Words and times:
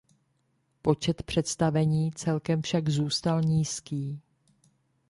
Počet 0.81 1.23
představení 1.23 2.11
celkem 2.11 2.61
však 2.61 2.89
zůstal 2.89 3.41
nízký. 3.41 4.21